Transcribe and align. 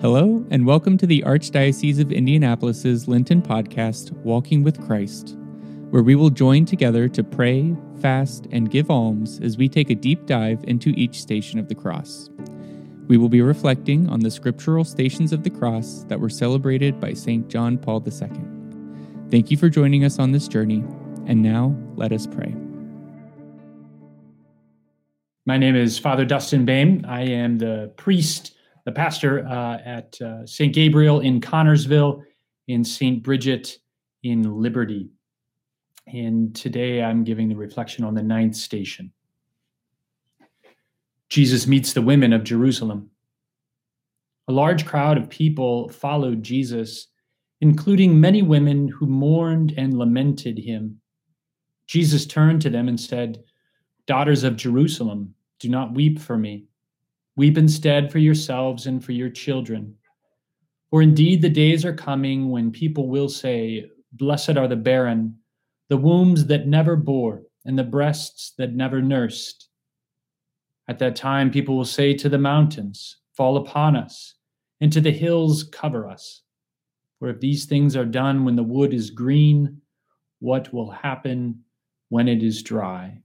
Hello, 0.00 0.46
and 0.52 0.64
welcome 0.64 0.96
to 0.96 1.08
the 1.08 1.22
Archdiocese 1.22 1.98
of 1.98 2.12
Indianapolis's 2.12 3.08
Lenten 3.08 3.42
podcast, 3.42 4.12
Walking 4.18 4.62
with 4.62 4.80
Christ, 4.86 5.36
where 5.90 6.04
we 6.04 6.14
will 6.14 6.30
join 6.30 6.64
together 6.64 7.08
to 7.08 7.24
pray, 7.24 7.74
fast, 8.00 8.46
and 8.52 8.70
give 8.70 8.92
alms 8.92 9.40
as 9.42 9.56
we 9.56 9.68
take 9.68 9.90
a 9.90 9.96
deep 9.96 10.24
dive 10.24 10.62
into 10.68 10.90
each 10.90 11.20
station 11.20 11.58
of 11.58 11.66
the 11.66 11.74
cross. 11.74 12.30
We 13.08 13.16
will 13.16 13.28
be 13.28 13.42
reflecting 13.42 14.08
on 14.08 14.20
the 14.20 14.30
scriptural 14.30 14.84
stations 14.84 15.32
of 15.32 15.42
the 15.42 15.50
cross 15.50 16.04
that 16.04 16.20
were 16.20 16.28
celebrated 16.28 17.00
by 17.00 17.12
St. 17.14 17.48
John 17.48 17.76
Paul 17.76 18.00
II. 18.06 18.30
Thank 19.32 19.50
you 19.50 19.56
for 19.56 19.68
joining 19.68 20.04
us 20.04 20.20
on 20.20 20.30
this 20.30 20.46
journey, 20.46 20.84
and 21.26 21.42
now 21.42 21.76
let 21.96 22.12
us 22.12 22.24
pray. 22.24 22.54
My 25.44 25.58
name 25.58 25.74
is 25.74 25.98
Father 25.98 26.24
Dustin 26.24 26.64
Boehm. 26.64 27.04
I 27.08 27.22
am 27.22 27.58
the 27.58 27.92
priest 27.96 28.54
the 28.88 28.92
pastor 28.92 29.46
uh, 29.46 29.76
at 29.84 30.18
uh, 30.22 30.46
St. 30.46 30.74
Gabriel 30.74 31.20
in 31.20 31.42
Connersville, 31.42 32.22
in 32.68 32.82
St. 32.82 33.22
Bridget 33.22 33.76
in 34.22 34.62
Liberty. 34.62 35.10
And 36.06 36.56
today 36.56 37.02
I'm 37.02 37.22
giving 37.22 37.50
the 37.50 37.54
reflection 37.54 38.02
on 38.02 38.14
the 38.14 38.22
ninth 38.22 38.56
station. 38.56 39.12
Jesus 41.28 41.66
meets 41.66 41.92
the 41.92 42.00
women 42.00 42.32
of 42.32 42.44
Jerusalem. 42.44 43.10
A 44.48 44.52
large 44.52 44.86
crowd 44.86 45.18
of 45.18 45.28
people 45.28 45.90
followed 45.90 46.42
Jesus, 46.42 47.08
including 47.60 48.18
many 48.18 48.40
women 48.40 48.88
who 48.88 49.04
mourned 49.04 49.74
and 49.76 49.98
lamented 49.98 50.56
him. 50.56 50.98
Jesus 51.86 52.24
turned 52.24 52.62
to 52.62 52.70
them 52.70 52.88
and 52.88 52.98
said, 52.98 53.44
Daughters 54.06 54.44
of 54.44 54.56
Jerusalem, 54.56 55.34
do 55.60 55.68
not 55.68 55.92
weep 55.92 56.18
for 56.18 56.38
me 56.38 56.67
Weep 57.38 57.56
instead 57.56 58.10
for 58.10 58.18
yourselves 58.18 58.88
and 58.88 59.02
for 59.02 59.12
your 59.12 59.30
children. 59.30 59.94
For 60.90 61.02
indeed 61.02 61.40
the 61.40 61.48
days 61.48 61.84
are 61.84 61.94
coming 61.94 62.50
when 62.50 62.72
people 62.72 63.08
will 63.08 63.28
say, 63.28 63.88
Blessed 64.10 64.56
are 64.56 64.66
the 64.66 64.74
barren, 64.74 65.38
the 65.88 65.98
wombs 65.98 66.46
that 66.46 66.66
never 66.66 66.96
bore, 66.96 67.44
and 67.64 67.78
the 67.78 67.84
breasts 67.84 68.54
that 68.58 68.74
never 68.74 69.00
nursed. 69.00 69.68
At 70.88 70.98
that 70.98 71.14
time, 71.14 71.52
people 71.52 71.76
will 71.76 71.84
say 71.84 72.12
to 72.14 72.28
the 72.28 72.38
mountains, 72.38 73.18
Fall 73.36 73.56
upon 73.56 73.94
us, 73.94 74.34
and 74.80 74.92
to 74.92 75.00
the 75.00 75.12
hills, 75.12 75.62
Cover 75.62 76.08
us. 76.08 76.42
For 77.20 77.28
if 77.28 77.38
these 77.38 77.66
things 77.66 77.94
are 77.94 78.04
done 78.04 78.44
when 78.44 78.56
the 78.56 78.64
wood 78.64 78.92
is 78.92 79.10
green, 79.10 79.80
what 80.40 80.74
will 80.74 80.90
happen 80.90 81.62
when 82.08 82.26
it 82.26 82.42
is 82.42 82.64
dry? 82.64 83.22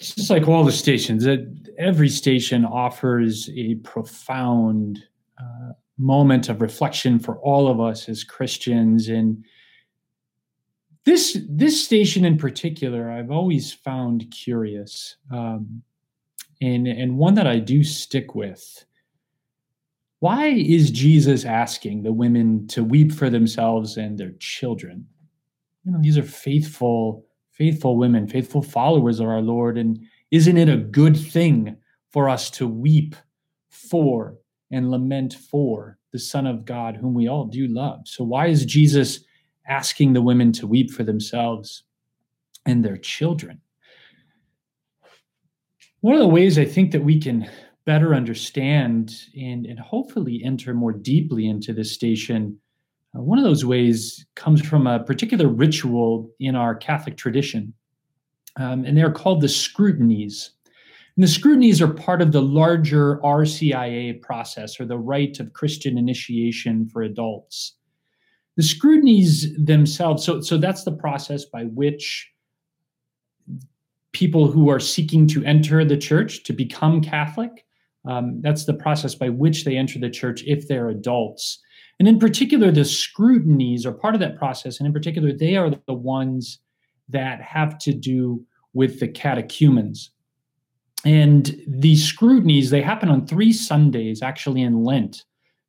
It's 0.00 0.14
just 0.14 0.30
like 0.30 0.48
all 0.48 0.64
the 0.64 0.72
stations. 0.72 1.26
Every 1.78 2.08
station 2.08 2.64
offers 2.64 3.50
a 3.54 3.74
profound 3.76 5.04
uh, 5.38 5.72
moment 5.98 6.48
of 6.48 6.62
reflection 6.62 7.18
for 7.18 7.38
all 7.40 7.68
of 7.68 7.80
us 7.80 8.08
as 8.08 8.24
Christians. 8.24 9.10
And 9.10 9.44
this 11.04 11.38
this 11.46 11.84
station 11.84 12.24
in 12.24 12.38
particular, 12.38 13.10
I've 13.10 13.30
always 13.30 13.74
found 13.74 14.30
curious, 14.30 15.16
um, 15.30 15.82
and 16.62 16.88
and 16.88 17.18
one 17.18 17.34
that 17.34 17.46
I 17.46 17.58
do 17.58 17.84
stick 17.84 18.34
with. 18.34 18.86
Why 20.20 20.46
is 20.46 20.90
Jesus 20.90 21.44
asking 21.44 22.02
the 22.02 22.12
women 22.12 22.66
to 22.68 22.82
weep 22.82 23.12
for 23.12 23.28
themselves 23.28 23.98
and 23.98 24.16
their 24.16 24.32
children? 24.38 25.06
You 25.84 25.92
know, 25.92 25.98
these 26.00 26.16
are 26.16 26.22
faithful 26.22 27.26
faithful 27.60 27.98
women, 27.98 28.26
faithful 28.26 28.62
followers 28.62 29.20
of 29.20 29.28
our 29.28 29.42
Lord. 29.42 29.76
And 29.76 30.00
isn't 30.30 30.56
it 30.56 30.70
a 30.70 30.78
good 30.78 31.14
thing 31.14 31.76
for 32.10 32.26
us 32.26 32.48
to 32.52 32.66
weep 32.66 33.14
for 33.68 34.38
and 34.70 34.90
lament 34.90 35.34
for 35.34 35.98
the 36.10 36.18
Son 36.18 36.46
of 36.46 36.64
God, 36.64 36.96
whom 36.96 37.12
we 37.12 37.28
all 37.28 37.44
do 37.44 37.66
love? 37.66 38.00
So, 38.06 38.24
why 38.24 38.46
is 38.46 38.64
Jesus 38.64 39.24
asking 39.68 40.14
the 40.14 40.22
women 40.22 40.52
to 40.52 40.66
weep 40.66 40.90
for 40.90 41.04
themselves 41.04 41.82
and 42.64 42.82
their 42.82 42.96
children? 42.96 43.60
One 46.00 46.14
of 46.14 46.20
the 46.20 46.28
ways 46.28 46.58
I 46.58 46.64
think 46.64 46.92
that 46.92 47.04
we 47.04 47.20
can 47.20 47.46
better 47.84 48.14
understand 48.14 49.14
and, 49.38 49.66
and 49.66 49.78
hopefully 49.78 50.40
enter 50.42 50.72
more 50.72 50.94
deeply 50.94 51.46
into 51.46 51.74
this 51.74 51.92
station 51.92 52.58
one 53.12 53.38
of 53.38 53.44
those 53.44 53.64
ways 53.64 54.24
comes 54.36 54.62
from 54.62 54.86
a 54.86 55.02
particular 55.02 55.48
ritual 55.48 56.30
in 56.38 56.54
our 56.54 56.74
Catholic 56.74 57.16
tradition, 57.16 57.74
um, 58.56 58.84
and 58.84 58.96
they're 58.96 59.12
called 59.12 59.40
the 59.40 59.48
scrutinies. 59.48 60.52
And 61.16 61.24
the 61.24 61.28
scrutinies 61.28 61.82
are 61.82 61.92
part 61.92 62.22
of 62.22 62.32
the 62.32 62.42
larger 62.42 63.18
RCIA 63.18 64.22
process, 64.22 64.80
or 64.80 64.84
the 64.84 64.98
rite 64.98 65.40
of 65.40 65.52
Christian 65.52 65.98
initiation 65.98 66.88
for 66.88 67.02
adults. 67.02 67.74
The 68.56 68.62
scrutinies 68.62 69.56
themselves, 69.56 70.24
so, 70.24 70.40
so 70.40 70.56
that's 70.56 70.84
the 70.84 70.92
process 70.92 71.44
by 71.44 71.64
which 71.64 72.30
people 74.12 74.50
who 74.50 74.68
are 74.68 74.80
seeking 74.80 75.26
to 75.28 75.44
enter 75.44 75.84
the 75.84 75.96
church 75.96 76.44
to 76.44 76.52
become 76.52 77.00
Catholic, 77.00 77.64
um, 78.06 78.40
that's 78.40 78.64
the 78.64 78.74
process 78.74 79.14
by 79.14 79.28
which 79.28 79.64
they 79.64 79.76
enter 79.76 79.98
the 79.98 80.10
church 80.10 80.42
if 80.46 80.68
they're 80.68 80.88
adults. 80.88 81.60
And 82.00 82.08
in 82.08 82.18
particular, 82.18 82.72
the 82.72 82.84
scrutinies 82.84 83.84
are 83.84 83.92
part 83.92 84.14
of 84.14 84.20
that 84.20 84.38
process. 84.38 84.80
And 84.80 84.86
in 84.86 84.92
particular, 84.92 85.32
they 85.34 85.54
are 85.56 85.70
the 85.70 85.92
ones 85.92 86.58
that 87.10 87.42
have 87.42 87.78
to 87.80 87.92
do 87.92 88.42
with 88.72 89.00
the 89.00 89.06
catechumens. 89.06 90.10
And 91.04 91.54
these 91.68 92.02
scrutinies, 92.02 92.70
they 92.70 92.80
happen 92.80 93.10
on 93.10 93.26
three 93.26 93.52
Sundays, 93.52 94.22
actually 94.22 94.62
in 94.62 94.82
Lent, 94.82 95.24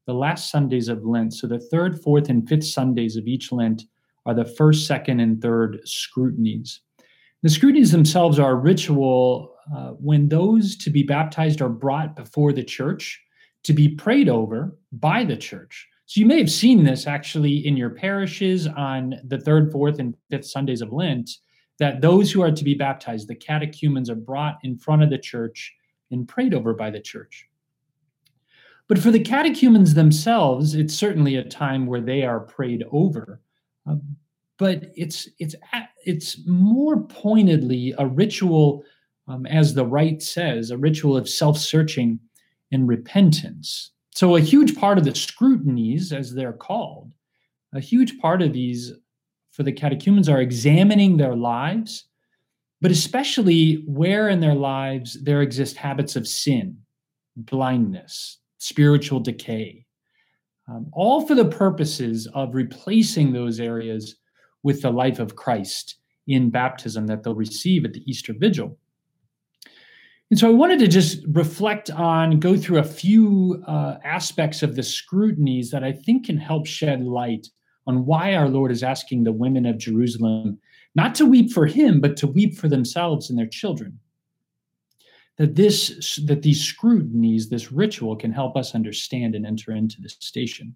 the 0.07 0.13
last 0.13 0.49
Sundays 0.49 0.87
of 0.87 1.05
Lent. 1.05 1.33
So 1.33 1.47
the 1.47 1.59
third, 1.59 2.01
fourth, 2.01 2.29
and 2.29 2.47
fifth 2.47 2.65
Sundays 2.65 3.17
of 3.17 3.27
each 3.27 3.51
Lent 3.51 3.83
are 4.25 4.33
the 4.33 4.45
first, 4.45 4.87
second, 4.87 5.19
and 5.19 5.41
third 5.41 5.81
scrutinies. 5.83 6.79
The 7.43 7.49
scrutinies 7.49 7.91
themselves 7.91 8.39
are 8.39 8.51
a 8.51 8.55
ritual 8.55 9.53
uh, 9.75 9.91
when 9.91 10.29
those 10.29 10.77
to 10.77 10.89
be 10.89 11.03
baptized 11.03 11.61
are 11.61 11.69
brought 11.69 12.15
before 12.15 12.53
the 12.53 12.63
church 12.63 13.21
to 13.63 13.73
be 13.73 13.89
prayed 13.89 14.29
over 14.29 14.77
by 14.93 15.25
the 15.25 15.37
church. 15.37 15.89
So 16.11 16.19
you 16.19 16.25
may 16.25 16.39
have 16.39 16.51
seen 16.51 16.83
this 16.83 17.07
actually 17.07 17.66
in 17.66 17.77
your 17.77 17.89
parishes 17.89 18.67
on 18.67 19.16
the 19.23 19.39
third, 19.39 19.72
fourth, 19.72 19.97
and 19.97 20.13
fifth 20.29 20.45
Sundays 20.45 20.81
of 20.81 20.91
Lent, 20.91 21.38
that 21.79 22.01
those 22.01 22.29
who 22.29 22.41
are 22.41 22.51
to 22.51 22.63
be 22.66 22.73
baptized, 22.73 23.29
the 23.29 23.35
catechumens, 23.35 24.09
are 24.09 24.16
brought 24.16 24.57
in 24.63 24.77
front 24.77 25.03
of 25.03 25.09
the 25.09 25.17
church 25.17 25.73
and 26.11 26.27
prayed 26.27 26.53
over 26.53 26.73
by 26.73 26.89
the 26.89 26.99
church. 26.99 27.47
But 28.89 28.99
for 28.99 29.09
the 29.09 29.22
catechumens 29.22 29.94
themselves, 29.94 30.75
it's 30.75 30.94
certainly 30.94 31.38
a 31.38 31.45
time 31.45 31.85
where 31.85 32.01
they 32.01 32.23
are 32.23 32.41
prayed 32.41 32.83
over. 32.91 33.39
Um, 33.85 34.01
but 34.57 34.91
it's 34.97 35.29
it's 35.39 35.55
it's 36.03 36.45
more 36.45 37.03
pointedly 37.03 37.95
a 37.97 38.05
ritual, 38.05 38.83
um, 39.29 39.45
as 39.45 39.73
the 39.73 39.85
rite 39.85 40.22
says, 40.22 40.72
a 40.72 40.78
ritual 40.78 41.16
of 41.16 41.29
self-searching 41.29 42.19
and 42.73 42.89
repentance. 42.89 43.91
So, 44.13 44.35
a 44.35 44.41
huge 44.41 44.75
part 44.75 44.97
of 44.97 45.05
the 45.05 45.16
scrutinies, 45.16 46.11
as 46.11 46.33
they're 46.33 46.53
called, 46.53 47.11
a 47.73 47.79
huge 47.79 48.19
part 48.19 48.41
of 48.41 48.53
these 48.53 48.91
for 49.51 49.63
the 49.63 49.72
catechumens 49.72 50.29
are 50.29 50.41
examining 50.41 51.17
their 51.17 51.35
lives, 51.35 52.05
but 52.81 52.91
especially 52.91 53.83
where 53.88 54.29
in 54.29 54.39
their 54.39 54.55
lives 54.55 55.22
there 55.23 55.41
exist 55.41 55.77
habits 55.77 56.16
of 56.16 56.27
sin, 56.27 56.77
blindness, 57.35 58.39
spiritual 58.57 59.19
decay, 59.19 59.85
um, 60.67 60.88
all 60.93 61.25
for 61.25 61.35
the 61.35 61.45
purposes 61.45 62.28
of 62.33 62.55
replacing 62.55 63.33
those 63.33 63.59
areas 63.59 64.16
with 64.63 64.81
the 64.81 64.91
life 64.91 65.19
of 65.19 65.35
Christ 65.35 65.97
in 66.28 66.49
baptism 66.49 67.07
that 67.07 67.23
they'll 67.23 67.35
receive 67.35 67.83
at 67.83 67.93
the 67.93 68.03
Easter 68.09 68.33
Vigil. 68.38 68.78
And 70.31 70.39
so 70.39 70.47
I 70.47 70.53
wanted 70.53 70.79
to 70.79 70.87
just 70.87 71.19
reflect 71.28 71.91
on, 71.91 72.39
go 72.39 72.55
through 72.55 72.79
a 72.79 72.85
few 72.85 73.61
uh, 73.67 73.97
aspects 74.05 74.63
of 74.63 74.78
the 74.78 74.81
scrutinies 74.81 75.72
that 75.72 75.83
I 75.83 75.91
think 75.91 76.25
can 76.25 76.37
help 76.37 76.66
shed 76.66 77.03
light 77.03 77.47
on 77.85 78.05
why 78.05 78.35
our 78.35 78.47
Lord 78.47 78.72
is 78.72 78.81
asking 78.81 79.25
the 79.25 79.33
women 79.33 79.66
of 79.66 79.78
Jerusalem 79.78 80.57
not 80.95 81.16
to 81.16 81.25
weep 81.25 81.51
for 81.51 81.66
him, 81.66 81.99
but 81.99 82.16
to 82.17 82.28
weep 82.28 82.55
for 82.55 82.69
themselves 82.69 83.29
and 83.29 83.37
their 83.37 83.45
children. 83.45 83.99
That 85.37 85.55
this, 85.55 86.17
that 86.25 86.43
these 86.43 86.63
scrutinies, 86.63 87.49
this 87.49 87.72
ritual, 87.73 88.16
can 88.16 88.31
help 88.31 88.55
us 88.55 88.73
understand 88.73 89.35
and 89.35 89.45
enter 89.45 89.73
into 89.73 89.99
this 89.99 90.16
station. 90.19 90.75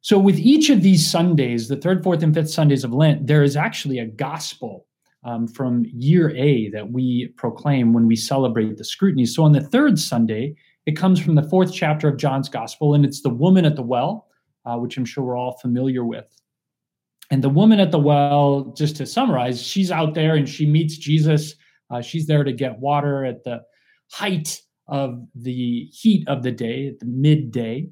So, 0.00 0.18
with 0.18 0.38
each 0.38 0.68
of 0.68 0.82
these 0.82 1.08
Sundays, 1.08 1.68
the 1.68 1.76
third, 1.76 2.02
fourth, 2.02 2.22
and 2.22 2.34
fifth 2.34 2.50
Sundays 2.50 2.82
of 2.82 2.92
Lent, 2.92 3.26
there 3.26 3.42
is 3.44 3.56
actually 3.56 3.98
a 3.98 4.06
gospel 4.06 4.86
um, 5.24 5.46
from 5.46 5.84
year 5.92 6.30
A 6.36 6.70
that 6.70 6.90
we 6.90 7.32
proclaim 7.36 7.92
when 7.92 8.06
we 8.06 8.16
celebrate 8.16 8.76
the 8.76 8.84
scrutiny. 8.84 9.26
So 9.26 9.44
on 9.44 9.52
the 9.52 9.60
third 9.60 9.98
Sunday, 9.98 10.54
it 10.86 10.96
comes 10.96 11.20
from 11.20 11.36
the 11.36 11.48
fourth 11.48 11.72
chapter 11.72 12.08
of 12.08 12.16
John's 12.16 12.48
Gospel, 12.48 12.94
and 12.94 13.04
it's 13.04 13.22
the 13.22 13.30
woman 13.30 13.64
at 13.64 13.76
the 13.76 13.82
well, 13.82 14.26
uh, 14.64 14.76
which 14.76 14.96
I'm 14.96 15.04
sure 15.04 15.24
we're 15.24 15.36
all 15.36 15.58
familiar 15.58 16.04
with. 16.04 16.26
And 17.30 17.42
the 17.42 17.48
woman 17.48 17.80
at 17.80 17.92
the 17.92 17.98
well, 17.98 18.74
just 18.76 18.96
to 18.96 19.06
summarize, 19.06 19.62
she's 19.62 19.90
out 19.90 20.14
there 20.14 20.34
and 20.34 20.48
she 20.48 20.66
meets 20.66 20.98
Jesus. 20.98 21.54
Uh, 21.90 22.02
she's 22.02 22.26
there 22.26 22.44
to 22.44 22.52
get 22.52 22.78
water 22.78 23.24
at 23.24 23.44
the 23.44 23.62
height 24.10 24.60
of 24.88 25.26
the 25.34 25.88
heat 25.92 26.28
of 26.28 26.42
the 26.42 26.50
day, 26.50 26.88
at 26.88 26.98
the 26.98 27.06
midday. 27.06 27.88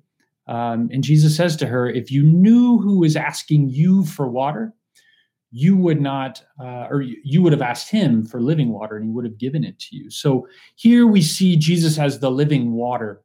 Um, 0.47 0.91
and 0.93 1.03
Jesus 1.03 1.37
says 1.37 1.57
to 1.57 1.67
her, 1.67 1.89
If 1.89 2.11
you 2.11 2.23
knew 2.23 2.79
who 2.79 2.99
was 2.99 3.17
asking 3.17 3.71
you 3.71 4.05
for 4.05 4.29
water, 4.29 4.75
you 5.51 5.77
would 5.77 6.01
not, 6.01 6.43
uh, 6.61 6.87
or 6.91 7.03
you 7.03 7.43
would 7.43 7.53
have 7.53 7.63
asked 7.63 7.91
him 7.91 8.25
for 8.25 8.41
living 8.41 8.71
water 8.73 8.97
and 8.97 9.05
he 9.05 9.11
would 9.11 9.25
have 9.25 9.39
given 9.39 9.65
it 9.65 9.79
to 9.81 9.97
you. 9.97 10.11
So 10.11 10.47
here 10.77 11.07
we 11.07 11.23
see 11.23 11.57
Jesus 11.57 11.99
as 11.99 12.21
the 12.21 12.31
living 12.31 12.73
water. 12.73 13.23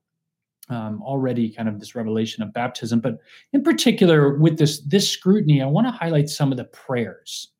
Um, 0.68 1.00
already 1.04 1.52
kind 1.52 1.70
of 1.70 1.80
this 1.80 1.94
revelation 1.94 2.42
of 2.42 2.52
baptism 2.52 3.00
but 3.00 3.20
in 3.54 3.62
particular 3.62 4.36
with 4.40 4.58
this 4.58 4.82
this 4.82 5.08
scrutiny 5.08 5.62
i 5.62 5.66
want 5.68 5.86
to 5.86 5.92
highlight 5.92 6.28
some 6.28 6.50
of 6.50 6.58
the 6.58 6.64
prayers 6.64 7.52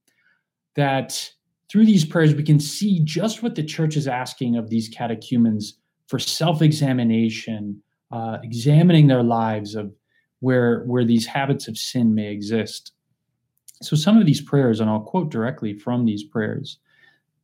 that 0.74 1.32
through 1.70 1.86
these 1.86 2.04
prayers 2.04 2.34
we 2.34 2.42
can 2.42 2.60
see 2.60 3.02
just 3.04 3.44
what 3.44 3.54
the 3.54 3.62
church 3.62 3.96
is 3.96 4.08
asking 4.08 4.56
of 4.56 4.72
these 4.72 4.90
catechumens 4.90 5.78
for 6.08 6.18
self-examination 6.18 7.80
uh, 8.12 8.40
examining 8.42 9.06
their 9.06 9.22
lives 9.22 9.76
of 9.76 9.94
where 10.40 10.84
where 10.86 11.06
these 11.06 11.28
habits 11.28 11.68
of 11.68 11.78
sin 11.78 12.16
may 12.16 12.32
exist 12.32 12.95
so, 13.82 13.96
some 13.96 14.18
of 14.18 14.26
these 14.26 14.42
prayers, 14.42 14.80
and 14.80 14.90
I'll 14.90 15.02
quote 15.02 15.30
directly 15.30 15.74
from 15.74 16.06
these 16.06 16.24
prayers, 16.24 16.80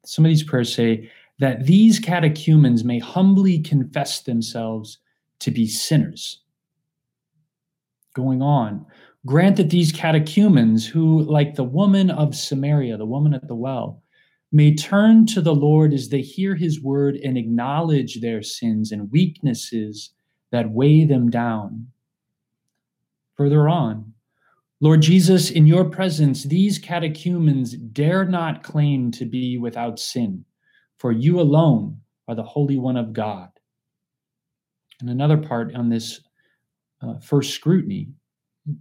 some 0.06 0.26
of 0.26 0.30
these 0.30 0.44
prayers 0.44 0.74
say 0.74 1.10
that 1.40 1.66
these 1.66 2.00
catechumens 2.00 2.84
may 2.84 3.00
humbly 3.00 3.60
confess 3.60 4.22
themselves 4.22 5.00
to 5.40 5.52
be 5.52 5.68
sinners. 5.68 6.42
Going 8.14 8.42
on, 8.42 8.86
grant 9.26 9.58
that 9.58 9.70
these 9.70 9.92
catechumens, 9.92 10.88
who, 10.88 11.24
like 11.24 11.56
the 11.56 11.64
woman 11.64 12.10
of 12.10 12.36
Samaria, 12.36 12.98
the 12.98 13.06
woman 13.06 13.34
at 13.34 13.48
the 13.48 13.56
well, 13.56 14.02
may 14.52 14.76
turn 14.76 15.26
to 15.26 15.42
the 15.42 15.56
Lord 15.56 15.94
as 15.94 16.10
they 16.10 16.22
hear 16.22 16.56
his 16.56 16.82
word 16.82 17.16
and 17.16 17.38
acknowledge 17.38 18.20
their 18.20 18.44
sins 18.44 18.92
and 18.92 19.12
weaknesses 19.12 20.12
that 20.52 20.72
weigh 20.72 21.06
them 21.06 21.30
down. 21.30 21.88
Further 23.38 23.70
on, 23.70 24.14
Lord 24.84 25.04
Jesus, 25.04 25.52
in 25.52 25.68
your 25.68 25.86
presence, 25.86 26.44
these 26.44 26.80
catechumens 26.80 27.74
dare 27.74 28.26
not 28.26 28.64
claim 28.64 29.12
to 29.12 29.26
be 29.26 29.60
without 29.60 30.00
sin, 30.00 30.44
for 30.98 31.12
you 31.12 31.40
alone 31.40 32.02
are 32.28 32.34
the 32.34 32.42
Holy 32.42 32.78
One 32.78 32.98
of 32.98 33.14
God. 33.14 33.50
And 35.00 35.08
another 35.08 35.38
part 35.38 35.76
on 35.76 35.90
this 35.90 36.22
uh, 37.00 37.20
first 37.20 37.54
scrutiny, 37.54 38.10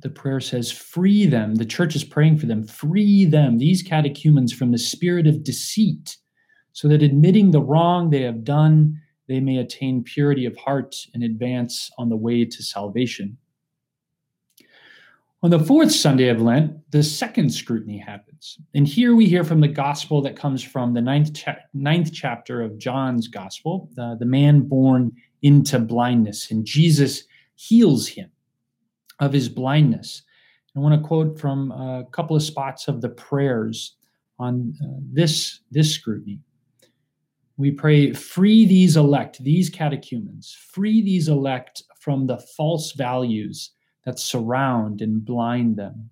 the 0.00 0.08
prayer 0.08 0.40
says, 0.40 0.72
Free 0.72 1.26
them. 1.26 1.56
The 1.56 1.66
church 1.66 1.94
is 1.94 2.04
praying 2.04 2.38
for 2.38 2.46
them. 2.46 2.64
Free 2.64 3.26
them, 3.26 3.58
these 3.58 3.82
catechumens, 3.82 4.54
from 4.54 4.72
the 4.72 4.78
spirit 4.78 5.26
of 5.26 5.44
deceit, 5.44 6.16
so 6.72 6.88
that 6.88 7.02
admitting 7.02 7.50
the 7.50 7.62
wrong 7.62 8.08
they 8.08 8.22
have 8.22 8.42
done, 8.42 8.98
they 9.28 9.40
may 9.40 9.58
attain 9.58 10.02
purity 10.02 10.46
of 10.46 10.56
heart 10.56 10.96
and 11.12 11.22
advance 11.22 11.90
on 11.98 12.08
the 12.08 12.16
way 12.16 12.46
to 12.46 12.62
salvation. 12.62 13.36
On 15.42 15.48
the 15.48 15.58
fourth 15.58 15.90
Sunday 15.90 16.28
of 16.28 16.42
Lent, 16.42 16.78
the 16.90 17.02
second 17.02 17.48
scrutiny 17.48 17.96
happens. 17.96 18.58
And 18.74 18.86
here 18.86 19.16
we 19.16 19.24
hear 19.24 19.42
from 19.42 19.60
the 19.60 19.68
gospel 19.68 20.20
that 20.20 20.36
comes 20.36 20.62
from 20.62 20.92
the 20.92 21.00
ninth, 21.00 21.32
cha- 21.32 21.56
ninth 21.72 22.12
chapter 22.12 22.60
of 22.60 22.76
John's 22.76 23.26
gospel, 23.26 23.88
the, 23.94 24.16
the 24.18 24.26
man 24.26 24.60
born 24.60 25.12
into 25.40 25.78
blindness. 25.78 26.50
And 26.50 26.66
Jesus 26.66 27.22
heals 27.54 28.06
him 28.06 28.30
of 29.18 29.32
his 29.32 29.48
blindness. 29.48 30.22
I 30.76 30.80
want 30.80 31.00
to 31.00 31.08
quote 31.08 31.40
from 31.40 31.72
a 31.72 32.04
couple 32.12 32.36
of 32.36 32.42
spots 32.42 32.86
of 32.86 33.00
the 33.00 33.08
prayers 33.08 33.96
on 34.38 34.74
uh, 34.84 35.00
this, 35.10 35.60
this 35.70 35.94
scrutiny. 35.94 36.40
We 37.56 37.70
pray, 37.70 38.12
free 38.12 38.66
these 38.66 38.94
elect, 38.94 39.42
these 39.42 39.70
catechumens, 39.70 40.54
free 40.70 41.00
these 41.02 41.28
elect 41.28 41.82
from 41.98 42.26
the 42.26 42.36
false 42.56 42.92
values 42.92 43.70
that 44.04 44.18
surround 44.18 45.02
and 45.02 45.24
blind 45.24 45.76
them. 45.76 46.10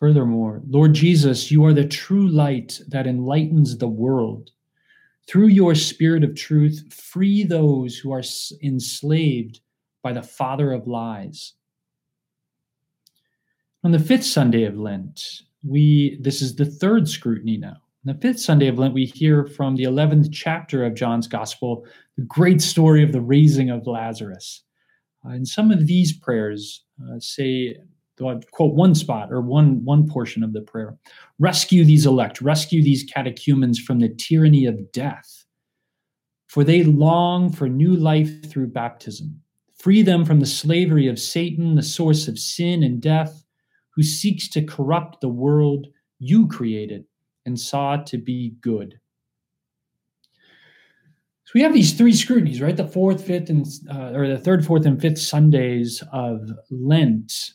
Furthermore, 0.00 0.62
Lord 0.68 0.94
Jesus, 0.94 1.50
you 1.50 1.64
are 1.64 1.72
the 1.72 1.86
true 1.86 2.28
light 2.28 2.80
that 2.88 3.06
enlightens 3.06 3.78
the 3.78 3.88
world. 3.88 4.50
Through 5.26 5.48
your 5.48 5.74
spirit 5.74 6.24
of 6.24 6.36
truth, 6.36 6.92
free 6.92 7.42
those 7.42 7.96
who 7.98 8.12
are 8.12 8.22
enslaved 8.62 9.60
by 10.02 10.12
the 10.12 10.22
father 10.22 10.72
of 10.72 10.86
lies. 10.86 11.54
On 13.84 13.92
the 13.92 13.98
fifth 13.98 14.24
Sunday 14.24 14.64
of 14.64 14.78
Lent, 14.78 15.42
we 15.64 16.18
this 16.20 16.42
is 16.42 16.54
the 16.54 16.64
third 16.64 17.08
scrutiny 17.08 17.56
now. 17.56 17.76
On 18.06 18.14
the 18.14 18.20
fifth 18.20 18.40
Sunday 18.40 18.68
of 18.68 18.78
Lent, 18.78 18.94
we 18.94 19.06
hear 19.06 19.46
from 19.46 19.76
the 19.76 19.84
11th 19.84 20.32
chapter 20.32 20.84
of 20.84 20.94
John's 20.94 21.26
Gospel 21.26 21.84
the 22.16 22.24
great 22.24 22.62
story 22.62 23.02
of 23.02 23.12
the 23.12 23.20
raising 23.20 23.70
of 23.70 23.86
Lazarus. 23.86 24.62
Uh, 25.24 25.30
and 25.30 25.48
some 25.48 25.70
of 25.70 25.86
these 25.86 26.12
prayers 26.12 26.84
uh, 27.02 27.18
say, 27.18 27.76
I'll 28.20 28.40
quote 28.50 28.74
one 28.74 28.94
spot 28.94 29.32
or 29.32 29.40
one, 29.40 29.84
one 29.84 30.08
portion 30.08 30.42
of 30.42 30.52
the 30.52 30.62
prayer 30.62 30.96
rescue 31.38 31.84
these 31.84 32.06
elect, 32.06 32.40
rescue 32.40 32.82
these 32.82 33.04
catechumens 33.04 33.78
from 33.78 34.00
the 34.00 34.08
tyranny 34.08 34.66
of 34.66 34.90
death, 34.92 35.44
for 36.48 36.64
they 36.64 36.82
long 36.82 37.52
for 37.52 37.68
new 37.68 37.94
life 37.94 38.50
through 38.50 38.68
baptism. 38.68 39.40
Free 39.78 40.02
them 40.02 40.24
from 40.24 40.40
the 40.40 40.46
slavery 40.46 41.06
of 41.06 41.20
Satan, 41.20 41.76
the 41.76 41.82
source 41.82 42.26
of 42.26 42.38
sin 42.38 42.82
and 42.82 43.00
death, 43.00 43.44
who 43.94 44.02
seeks 44.02 44.48
to 44.48 44.64
corrupt 44.64 45.20
the 45.20 45.28
world 45.28 45.86
you 46.18 46.48
created 46.48 47.04
and 47.46 47.58
saw 47.58 47.96
to 47.96 48.18
be 48.18 48.56
good. 48.60 48.98
So 51.48 51.52
we 51.54 51.62
have 51.62 51.72
these 51.72 51.94
three 51.94 52.12
scrutinies, 52.12 52.60
right? 52.60 52.76
The 52.76 52.86
fourth, 52.86 53.24
fifth, 53.24 53.48
and 53.48 53.66
uh, 53.90 54.12
or 54.12 54.28
the 54.28 54.36
third, 54.36 54.66
fourth, 54.66 54.84
and 54.84 55.00
fifth 55.00 55.16
Sundays 55.16 56.02
of 56.12 56.50
Lent, 56.70 57.54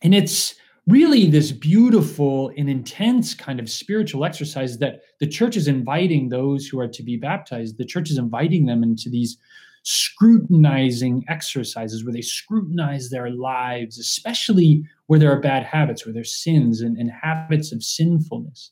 and 0.00 0.14
it's 0.14 0.54
really 0.86 1.26
this 1.26 1.52
beautiful 1.52 2.50
and 2.56 2.70
intense 2.70 3.34
kind 3.34 3.60
of 3.60 3.68
spiritual 3.68 4.24
exercise 4.24 4.78
that 4.78 5.02
the 5.20 5.26
church 5.26 5.54
is 5.54 5.68
inviting 5.68 6.30
those 6.30 6.66
who 6.66 6.80
are 6.80 6.88
to 6.88 7.02
be 7.02 7.18
baptized. 7.18 7.76
The 7.76 7.84
church 7.84 8.08
is 8.10 8.16
inviting 8.16 8.64
them 8.64 8.82
into 8.82 9.10
these 9.10 9.36
scrutinizing 9.82 11.26
exercises 11.28 12.06
where 12.06 12.12
they 12.14 12.22
scrutinize 12.22 13.10
their 13.10 13.28
lives, 13.28 13.98
especially 13.98 14.82
where 15.08 15.18
there 15.18 15.30
are 15.30 15.40
bad 15.40 15.62
habits, 15.62 16.06
where 16.06 16.14
there's 16.14 16.34
sins 16.34 16.80
and, 16.80 16.96
and 16.96 17.10
habits 17.10 17.70
of 17.70 17.82
sinfulness. 17.82 18.70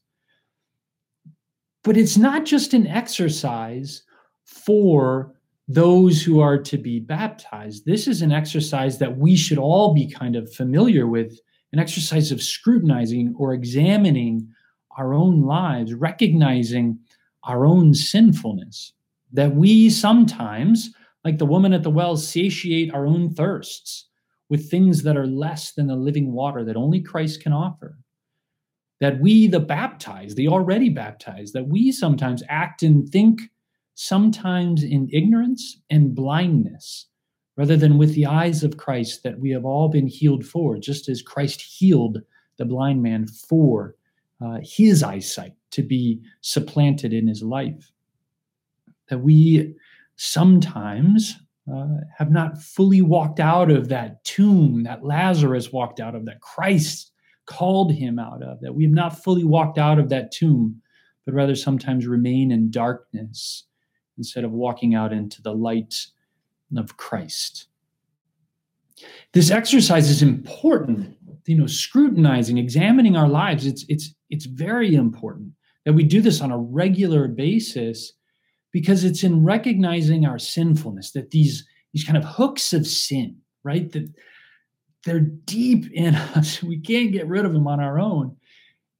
But 1.85 1.99
it's 1.99 2.17
not 2.17 2.47
just 2.47 2.73
an 2.73 2.87
exercise 2.87 4.05
for 4.53 5.35
those 5.69 6.23
who 6.23 6.41
are 6.41 6.59
to 6.59 6.77
be 6.77 7.01
baptized. 7.01 7.87
This 7.87 8.07
is 8.07 8.23
an 8.23 8.33
exercise 8.33 8.99
that 8.99 9.17
we 9.17 9.37
should 9.37 9.59
all 9.59 9.95
be 9.95 10.11
kind 10.11 10.37
of 10.37 10.53
familiar 10.53 11.07
with 11.07 11.39
an 11.73 11.79
exercise 11.79 12.31
of 12.31 12.43
scrutinizing 12.43 13.35
or 13.39 13.55
examining 13.55 14.47
our 14.99 15.15
own 15.15 15.43
lives, 15.43 15.95
recognizing 15.95 16.99
our 17.45 17.65
own 17.65 17.95
sinfulness. 17.95 18.93
That 19.33 19.55
we 19.55 19.89
sometimes, 19.89 20.91
like 21.25 21.39
the 21.39 21.47
woman 21.47 21.73
at 21.73 21.83
the 21.83 21.91
well, 21.91 22.17
satiate 22.17 22.93
our 22.93 23.07
own 23.07 23.33
thirsts 23.33 24.09
with 24.51 24.71
things 24.71 25.03
that 25.05 25.17
are 25.17 25.27
less 25.27 25.73
than 25.73 25.87
the 25.87 25.97
living 25.97 26.33
water 26.33 26.63
that 26.65 26.77
only 26.77 27.01
Christ 27.01 27.43
can 27.43 27.55
offer. 27.55 27.97
That 29.01 29.19
we, 29.19 29.47
the 29.47 29.61
baptized, 29.61 30.37
the 30.37 30.49
already 30.49 30.91
baptized, 30.91 31.55
that 31.55 31.69
we 31.69 31.91
sometimes 31.91 32.43
act 32.51 32.83
and 32.83 33.09
think 33.09 33.41
sometimes 33.95 34.83
in 34.83 35.09
ignorance 35.13 35.81
and 35.91 36.15
blindness, 36.15 37.07
rather 37.57 37.77
than 37.77 37.99
with 37.99 38.15
the 38.15 38.27
eyes 38.27 38.63
of 38.63 38.77
Christ 38.77 39.23
that 39.23 39.39
we 39.39 39.51
have 39.51 39.65
all 39.65 39.89
been 39.89 40.07
healed 40.07 40.45
for, 40.45 40.79
just 40.79 41.09
as 41.09 41.23
Christ 41.23 41.61
healed 41.61 42.23
the 42.57 42.65
blind 42.65 43.03
man 43.03 43.27
for 43.27 43.95
uh, 44.41 44.59
his 44.63 45.03
eyesight 45.03 45.55
to 45.71 45.83
be 45.83 46.21
supplanted 46.41 47.13
in 47.13 47.27
his 47.27 47.43
life. 47.43 47.93
That 49.09 49.19
we 49.19 49.75
sometimes 50.17 51.37
uh, 51.73 51.99
have 52.17 52.31
not 52.31 52.61
fully 52.61 53.03
walked 53.03 53.41
out 53.41 53.71
of 53.71 53.89
that 53.89 54.25
tomb 54.25 54.83
that 54.85 55.05
Lazarus 55.05 55.73
walked 55.73 56.01
out 56.01 56.15
of, 56.15 56.25
that 56.25 56.41
Christ 56.41 57.13
called 57.47 57.93
him 57.93 58.19
out 58.19 58.43
of, 58.43 58.61
that 58.61 58.75
we 58.75 58.85
have 58.85 58.93
not 58.93 59.23
fully 59.23 59.45
walked 59.45 59.79
out 59.79 59.99
of 59.99 60.09
that 60.09 60.33
tomb, 60.33 60.81
but 61.25 61.35
rather 61.35 61.55
sometimes 61.55 62.07
remain 62.07 62.51
in 62.51 62.71
darkness 62.71 63.65
instead 64.19 64.45
of 64.45 64.53
walking 64.53 64.95
out 64.95 65.13
into 65.13 65.43
the 65.43 65.53
light 65.53 66.07
of 66.77 66.97
Christ. 66.97 67.67
This 69.33 69.51
exercise 69.51 70.09
is 70.11 70.23
important, 70.23 71.17
you 71.47 71.57
know, 71.57 71.67
scrutinizing, 71.67 72.59
examining 72.59 73.17
our 73.17 73.29
lives. 73.29 73.67
It's 73.67 73.85
it's 73.89 74.15
it's 74.31 74.47
very 74.47 74.95
important 74.95 75.53
that 75.85 75.95
we 75.95 76.05
do 76.05 76.21
this 76.21 76.41
on 76.41 76.53
a 76.53 76.59
regular 76.59 77.29
basis 77.29 78.13
because 78.73 79.05
it's 79.05 79.23
in 79.23 79.45
recognizing 79.45 80.25
our 80.25 80.39
sinfulness 80.39 81.13
that 81.13 81.31
these 81.31 81.67
these 81.93 82.05
kind 82.05 82.17
of 82.17 82.25
hooks 82.25 82.73
of 82.73 82.87
sin, 82.87 83.37
right? 83.65 83.91
That 83.93 84.13
they're 85.05 85.21
deep 85.21 85.91
in 85.93 86.15
us. 86.15 86.63
We 86.63 86.79
can't 86.79 87.13
get 87.13 87.27
rid 87.27 87.45
of 87.45 87.53
them 87.53 87.67
on 87.67 87.81
our 87.81 87.99
own. 87.99 88.37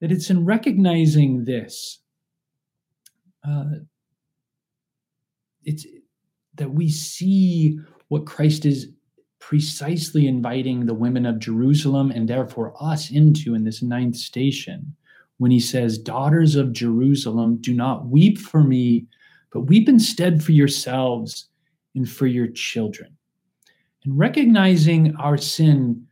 That 0.01 0.11
it's 0.11 0.31
in 0.31 0.45
recognizing 0.45 1.45
this 1.45 2.01
uh, 3.47 3.65
it's 5.65 5.87
that 6.55 6.71
we 6.71 6.89
see 6.89 7.79
what 8.09 8.27
Christ 8.27 8.67
is 8.67 8.89
precisely 9.39 10.27
inviting 10.27 10.87
the 10.87 10.95
women 10.95 11.27
of 11.27 11.39
Jerusalem 11.39 12.11
and 12.11 12.29
therefore 12.29 12.75
us 12.81 13.11
into 13.11 13.55
in 13.55 13.65
this 13.65 13.83
ninth 13.83 14.17
station 14.17 14.95
when 15.39 15.51
he 15.51 15.59
says, 15.59 15.99
Daughters 15.99 16.55
of 16.55 16.73
Jerusalem, 16.73 17.57
do 17.57 17.75
not 17.75 18.07
weep 18.07 18.39
for 18.39 18.63
me, 18.63 19.07
but 19.53 19.63
weep 19.63 19.89
instead 19.89 20.45
for 20.45 20.53
yourselves 20.53 21.49
and 21.97 22.09
for 22.09 22.27
your 22.27 22.47
children. 22.47 23.17
And 24.05 24.17
recognizing 24.17 25.17
our 25.17 25.37
sin, 25.37 26.07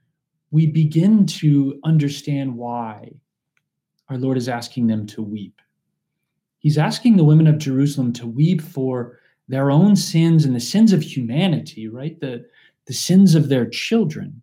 we 0.51 0.67
begin 0.67 1.27
to 1.27 1.79
understand 1.85 2.57
why 2.57 3.13
our 4.09 4.19
Lord 4.19 4.37
is 4.37 4.49
asking 4.49 4.89
them 4.89 5.07
to 5.07 5.23
weep. 5.23 5.61
He's 6.59 6.79
asking 6.79 7.17
the 7.17 7.25
women 7.25 7.47
of 7.47 7.59
Jerusalem 7.59 8.13
to 8.15 8.27
weep 8.27 8.61
for 8.61 9.20
their 9.51 9.73
own 9.73 9.97
sins 9.97 10.45
and 10.45 10.55
the 10.55 10.61
sins 10.61 10.93
of 10.93 11.03
humanity, 11.03 11.89
right? 11.89 12.19
The, 12.21 12.45
the 12.87 12.95
sins 12.95 13.35
of 13.35 13.49
their 13.49 13.69
children. 13.69 14.43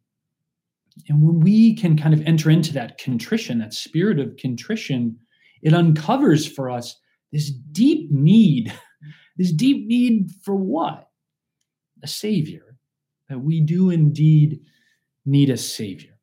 And 1.08 1.22
when 1.22 1.40
we 1.40 1.76
can 1.76 1.98
kind 1.98 2.14
of 2.14 2.22
enter 2.28 2.50
into 2.50 2.74
that 2.74 2.98
contrition, 2.98 3.60
that 3.60 3.74
spirit 3.74 4.20
of 4.20 4.36
contrition, 4.36 5.18
it 5.62 5.74
uncovers 5.74 6.46
for 6.46 6.70
us 6.70 7.00
this 7.32 7.52
deep 7.52 8.12
need, 8.12 8.74
this 9.38 9.54
deep 9.54 9.88
need 9.88 10.30
for 10.44 10.56
what? 10.56 11.08
A 12.04 12.08
savior. 12.08 12.78
That 13.30 13.40
we 13.40 13.62
do 13.62 13.90
indeed 13.90 14.60
need 15.26 15.50
a 15.50 15.58
savior. 15.58 16.17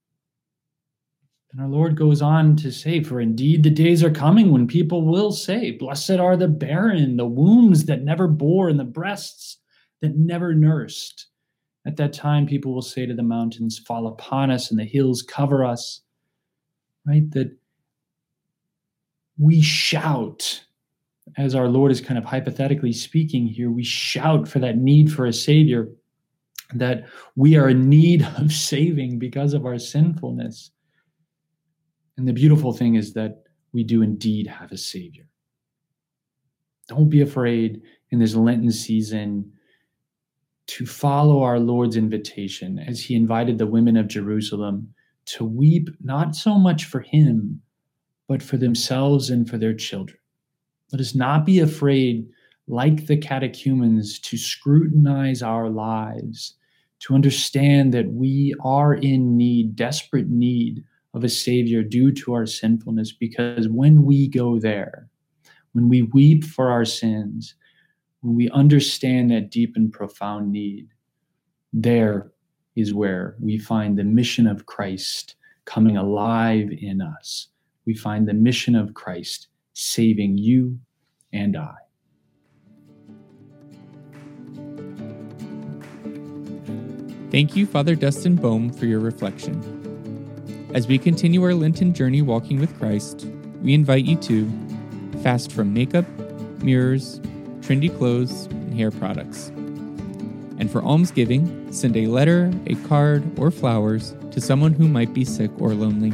And 1.54 1.62
our 1.62 1.68
Lord 1.68 1.94
goes 1.94 2.20
on 2.20 2.56
to 2.56 2.73
say, 2.73 3.00
For 3.00 3.20
indeed 3.20 3.62
the 3.62 3.70
days 3.70 4.02
are 4.02 4.11
coming 4.11 4.50
when 4.50 4.66
people 4.66 5.06
will 5.06 5.30
say, 5.30 5.70
Blessed 5.70 6.18
are 6.18 6.37
the 6.37 6.49
barren, 6.49 7.16
the 7.16 7.26
wombs 7.26 7.84
that 7.84 8.02
never 8.02 8.26
bore, 8.26 8.68
and 8.68 8.80
the 8.80 8.84
breasts 8.84 9.58
that 10.02 10.16
never 10.16 10.52
nursed. 10.52 11.28
At 11.87 11.96
that 11.99 12.12
time, 12.12 12.46
people 12.46 12.75
will 12.75 12.82
say 12.82 13.06
to 13.06 13.14
the 13.14 13.23
mountains, 13.23 13.78
Fall 13.78 14.08
upon 14.08 14.50
us, 14.50 14.73
and 14.73 14.80
the 14.80 14.84
hills 14.84 15.23
cover 15.23 15.64
us. 15.64 16.00
Right? 17.06 17.30
That 17.30 17.56
we 19.38 19.62
shout, 19.62 20.64
as 21.37 21.54
our 21.54 21.68
Lord 21.68 21.92
is 21.92 22.00
kind 22.00 22.18
of 22.18 22.25
hypothetically 22.25 22.92
speaking 22.92 23.46
here, 23.46 23.70
we 23.70 23.84
shout 23.84 24.49
for 24.49 24.58
that 24.58 24.78
need 24.78 25.12
for 25.12 25.25
a 25.25 25.32
Savior, 25.32 25.88
that 26.75 27.04
we 27.37 27.54
are 27.54 27.68
in 27.68 27.88
need 27.88 28.26
of 28.38 28.50
saving 28.50 29.20
because 29.20 29.54
of 29.54 29.64
our 29.64 29.78
sinfulness 29.78 30.73
and 32.16 32.28
the 32.28 32.33
beautiful 32.33 32.73
thing 32.73 32.94
is 32.94 33.12
that 33.14 33.44
we 33.73 33.83
do 33.83 34.02
indeed 34.02 34.47
have 34.47 34.73
a 34.73 34.78
Savior. 34.78 35.26
Don't 36.88 37.09
be 37.09 37.23
afraid 37.23 37.83
in 38.11 38.18
this 38.18 38.35
Lenten 38.35 38.71
season 38.71 39.52
to 40.66 40.87
follow 40.87 41.42
our 41.42 41.59
Lord's 41.59 41.97
invitation 41.97 42.78
as 42.78 43.00
he 43.00 43.14
invited 43.14 43.59
the 43.59 43.66
women 43.66 43.97
of 43.97 44.09
Jerusalem 44.09 44.94
to 45.26 45.44
weep 45.44 45.88
not 46.00 46.37
so 46.37 46.59
much 46.59 46.85
for 46.85 47.00
him, 47.00 47.61
but 48.28 48.42
for 48.42 48.56
themselves 48.56 49.30
and 49.30 49.49
for 49.49 49.59
their 49.59 49.75
children. 49.75 50.18
Let 50.92 51.00
us 51.00 51.14
not 51.14 51.44
be 51.44 51.59
afraid, 51.61 52.26
like 52.66 53.06
the 53.06 53.16
catechumens, 53.16 54.18
to 54.21 54.37
scrutinize 54.37 55.42
our 55.42 55.68
lives, 55.68 56.54
to 57.00 57.14
understand 57.14 57.92
that 57.94 58.12
we 58.12 58.54
are 58.62 58.94
in 58.94 59.37
need, 59.37 59.76
desperate 59.76 60.28
need 60.28 60.85
of 61.14 61.25
a 61.25 61.28
Savior 61.28 61.83
due 61.83 62.12
to 62.12 62.35
our 62.35 62.44
sinfulness, 62.44 63.12
because 63.12 63.68
when 63.68 64.04
we 64.04 64.28
go 64.28 64.59
there, 64.59 65.09
when 65.73 65.88
we 65.88 66.02
weep 66.02 66.44
for 66.44 66.71
our 66.71 66.85
sins, 66.85 67.54
when 68.21 68.35
we 68.35 68.50
understand 68.50 69.30
that 69.30 69.50
deep 69.50 69.76
and 69.76 69.92
profound 69.92 70.50
need, 70.50 70.88
there 71.73 72.33
is 72.76 72.92
where 72.92 73.37
we 73.40 73.59
find 73.59 73.97
the 73.97 74.04
mission 74.04 74.47
of 74.47 74.66
Christ 74.66 75.37
coming 75.64 75.97
alive 75.97 76.71
in 76.71 77.00
us. 77.00 77.49
We 77.87 77.94
find 77.94 78.26
the 78.26 78.35
mission 78.35 78.75
of 78.75 78.94
Christ 78.94 79.49
saving 79.73 80.38
you 80.38 80.78
and 81.33 81.56
I. 81.56 81.75
Thank 87.30 87.56
you, 87.56 87.66
Father 87.66 87.97
Dustin 87.97 88.37
Boehm, 88.37 88.73
for 88.73 88.87
your 88.87 89.00
reflection. 89.00 89.74
As 90.75 90.88
we 90.88 90.99
continue 90.99 91.40
our 91.45 91.54
Lenten 91.54 91.95
journey 91.95 92.21
walking 92.21 92.59
with 92.59 92.76
Christ, 92.81 93.28
we 93.62 93.75
invite 93.75 94.04
you 94.04 94.16
to 94.16 94.50
fast 95.23 95.52
from 95.52 95.73
makeup, 95.73 96.04
mirrors, 96.64 97.21
trendy 97.61 97.97
clothes, 97.97 98.47
and 98.47 98.75
hair 98.75 98.90
products. 98.90 99.50
And 100.59 100.69
for 100.69 100.83
almsgiving, 100.83 101.73
send 101.73 101.97
a 101.97 102.09
letter, 102.09 102.52
a 102.66 102.75
card, 102.88 103.23
or 103.38 103.52
flowers 103.52 104.16
to 104.33 104.40
someone 104.40 104.73
who 104.73 104.88
might 104.88 105.14
be 105.14 105.25
sick 105.25 105.52
or 105.61 105.75
lonely. 105.75 106.12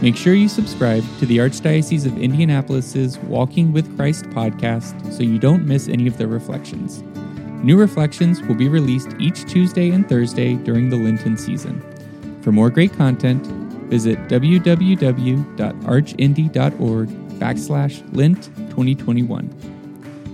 Make 0.00 0.16
sure 0.16 0.34
you 0.34 0.48
subscribe 0.48 1.02
to 1.18 1.26
the 1.26 1.38
Archdiocese 1.38 2.06
of 2.06 2.18
Indianapolis's 2.18 3.18
Walking 3.18 3.72
with 3.72 3.96
Christ 3.96 4.26
podcast 4.26 5.12
so 5.12 5.24
you 5.24 5.40
don't 5.40 5.66
miss 5.66 5.88
any 5.88 6.06
of 6.06 6.18
the 6.18 6.28
reflections. 6.28 7.02
New 7.64 7.76
reflections 7.76 8.40
will 8.42 8.54
be 8.54 8.68
released 8.68 9.10
each 9.18 9.44
Tuesday 9.46 9.90
and 9.90 10.08
Thursday 10.08 10.54
during 10.54 10.88
the 10.88 10.96
Lenten 10.96 11.36
season. 11.36 11.82
For 12.42 12.52
more 12.52 12.70
great 12.70 12.92
content, 12.92 13.44
visit 13.90 14.18
www.archindy.org 14.28 17.08
backslash 17.38 18.16
Lent 18.16 18.44
2021. 18.70 19.48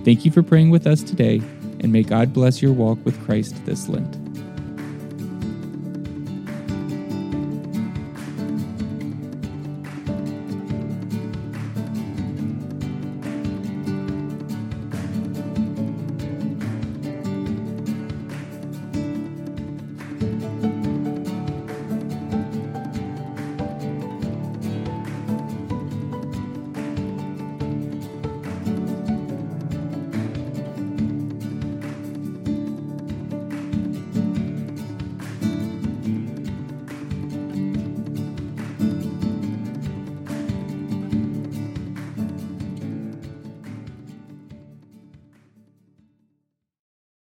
Thank 0.05 0.25
you 0.25 0.31
for 0.31 0.43
praying 0.43 0.69
with 0.69 0.87
us 0.87 1.03
today, 1.03 1.41
and 1.79 1.91
may 1.91 2.03
God 2.03 2.33
bless 2.33 2.61
your 2.61 2.73
walk 2.73 3.03
with 3.03 3.19
Christ 3.25 3.65
this 3.65 3.89
Lent. 3.89 4.26